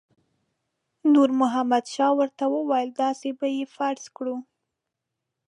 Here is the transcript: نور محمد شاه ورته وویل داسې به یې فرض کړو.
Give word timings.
نور 1.13 1.29
محمد 1.41 1.85
شاه 1.93 2.13
ورته 2.19 2.43
وویل 2.55 2.89
داسې 3.03 3.29
به 3.39 3.47
یې 3.55 3.65
فرض 3.75 4.03
کړو. 4.15 4.35